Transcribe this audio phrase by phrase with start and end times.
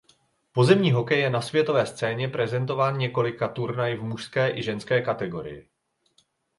[0.51, 5.69] Pozemní hokej je na světové scéně prezentován několika turnaji v mužské i ženské kategorii.